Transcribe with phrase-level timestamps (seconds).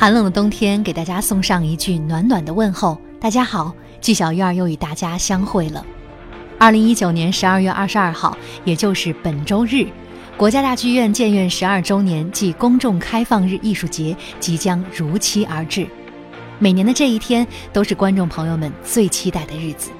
[0.00, 2.98] 寒冷的冬天，给大家送上一句暖暖的问候。
[3.20, 5.84] 大家好，季小院又与大家相会了。
[6.58, 8.34] 二零一九年十二月二十二号，
[8.64, 9.86] 也就是本周日，
[10.38, 15.86] 国家大剧院建院十二周年暨公众开放日艺术节即将如期而至。
[16.58, 19.90] 每年的这一天，都是观众朋友们最期待的日子，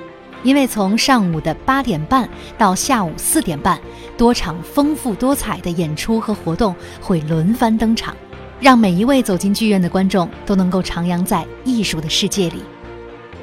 [0.43, 3.78] 因为从上午的八点半到下午四点半，
[4.17, 8.17] 多场丰富多彩的演出和活动会轮番登场。
[8.60, 12.62] 让每一位走进剧院的观众都能够徜徉在艺术的世界里。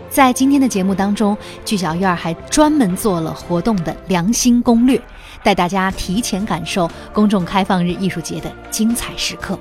[0.09, 4.99] 在今天的节目当中，剧小院还专门做了活动的良心攻略，
[5.43, 9.59] 带大家提前感受公众开放日艺术节的精彩时刻。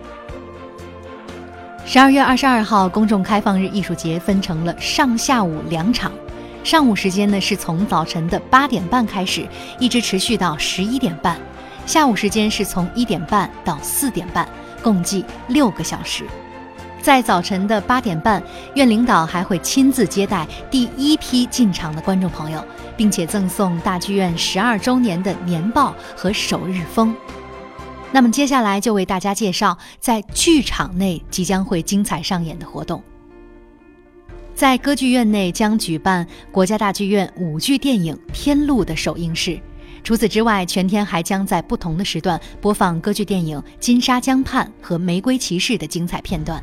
[1.84, 6.12] 十二月二十二号，公众开放日艺术节分成了上下午两场，
[6.62, 9.46] 上午时间呢是从早晨的八点半开始，
[9.78, 11.36] 一直持续到十一点半；
[11.86, 14.48] 下午时间是从一点半到四点半。
[14.86, 16.22] 共计六个小时，
[17.02, 18.40] 在早晨的八点半，
[18.76, 22.64] 院领导还会亲自接待第一批进场的观众朋友，
[22.96, 27.12] 并且赠送大剧院十二周年的年报和首日封。
[28.12, 33.02] 那么接下来就为大家介绍在剧场内即将会精彩上演的活动。
[34.54, 39.58] 在歌剧院内将举办国家大剧院舞剧电影《天路》的首映式。
[40.06, 46.62] 除此之外，全天还将在不同的时段播放歌剧电影《金沙江畔》和《玫瑰骑士》的精彩片段。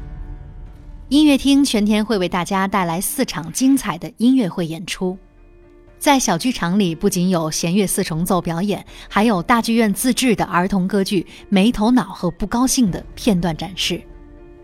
[1.09, 5.17] 音乐厅全天会为大家带来四场精彩的音乐会演出。
[5.99, 14.01] 在小剧场里，不仅有弦乐四重奏表演，还有大剧院自制的儿童歌剧《没头脑和不高兴》的片段展示。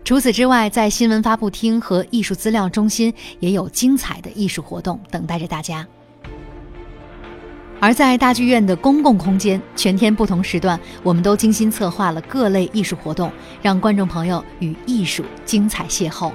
[0.02, 5.86] 除此之外，在新闻发布厅和艺术资料中心也有精彩的艺术活动等待着大家。
[7.80, 13.32] 而在大剧院的公共空间，全天不同时段，我们都精心策划了各类艺术活动，
[13.62, 16.30] 让观众朋友与艺术精彩邂逅。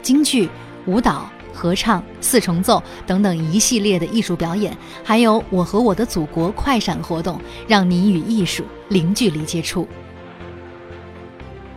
[0.00, 0.48] 京剧、
[0.86, 7.38] 舞蹈、合唱、四重奏等等一系列的艺术表演，还有“我和我的祖国”快闪活动，
[7.68, 9.86] 让你与艺术零距离接触。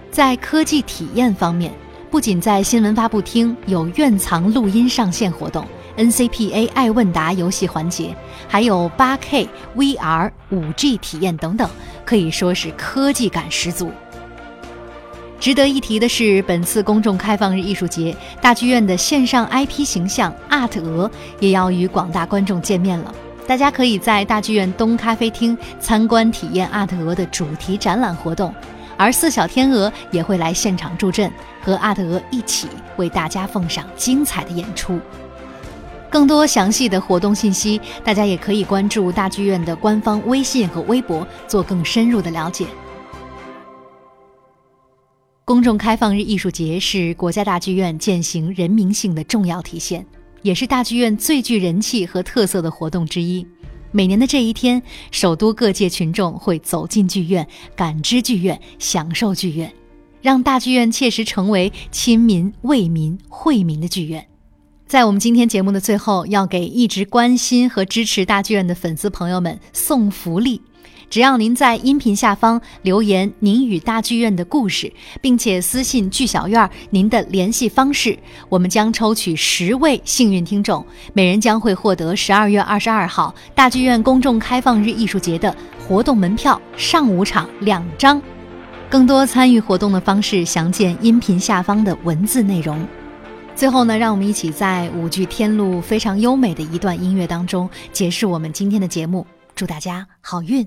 [0.10, 1.74] 在科技体验方面，
[2.10, 5.68] 不仅在新闻发布厅有院藏录音上线活动。
[6.00, 8.16] NCPA 爱问答游戏环节，
[8.48, 11.70] 还有 8K VR、5G 体验等等，
[12.06, 13.92] 可以说是科技感十足。
[15.42, 21.12] 值得一提的是，本次公众开放日艺术节，大剧院的线上 IP 形象 Art 鹅
[21.42, 23.14] 也要与广大观众见面了。
[23.46, 28.54] 大家可以在大剧院东咖啡厅参观体验 Art 鹅的主题展览活动，
[28.96, 31.30] 而四小天鹅也会来现场助阵，
[31.62, 34.98] 和 Art 鹅一起为大家奉上精彩的演出。
[36.10, 42.66] 更多详细的活动信息，大家也可以关注大剧院的官方微信和微博，做更深入的了解。
[45.46, 50.06] 公众开放日艺术节是国家大剧院践行人民性的重要体现，
[50.42, 53.46] 也是大剧院最具人气和特色的活动之一。
[53.92, 59.74] 每年的这一天，首都各界群众会走进剧院，感知剧院，享受剧院，
[60.22, 64.29] 让大剧院切实成为亲民、为民、惠民的剧院。
[64.90, 70.60] 在我们今天节目的最后，要给一直关心和支持大剧院的粉丝朋友们送福利。
[71.12, 74.92] 只要您在音频下方留言您与大剧院的故事，
[75.22, 78.18] 并且私信剧小院您的联系方式，
[78.50, 80.84] 我们将抽取十位幸运听众，
[81.14, 85.56] 每人将会获得十二月二十二号大剧院公众开放日艺术节的
[85.88, 88.20] 活动门票上午场两张。
[88.90, 92.84] 更多参与活动的方式，详见音频下方的文字内容。
[93.60, 99.28] 最后呢，让我们一起在舞剧《天路》非常优美的一段音乐当中结束我们今天的节目。
[99.54, 100.66] 祝大家好运！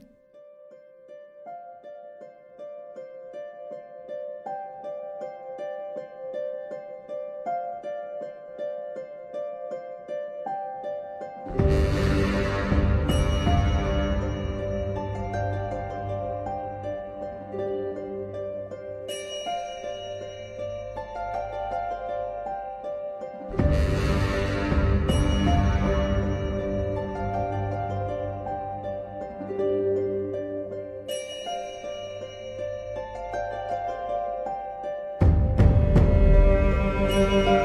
[37.13, 37.62] Música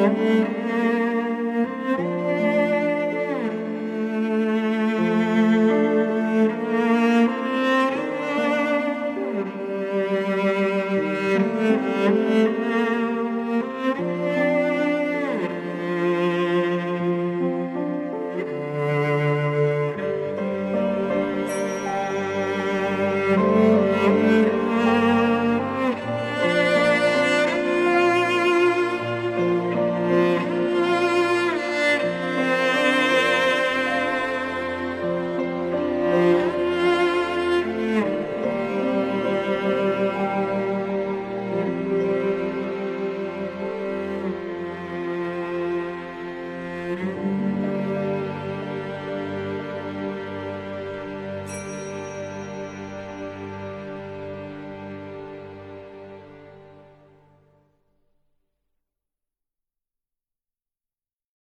[0.00, 0.60] Música